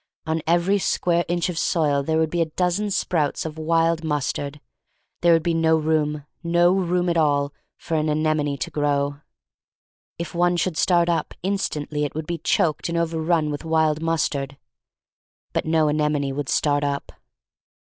[0.25, 4.33] On every square inch of soil there would be a dozen sprouts of wild mus
[4.33, 4.59] tard.
[5.21, 9.19] There would be no room— no room at all— for an anemone to grow.
[10.17, 14.27] If one should start up, instantly it would be choked and overrun with wild mus
[14.27, 14.57] tard.
[15.53, 17.11] But no anemone would start up.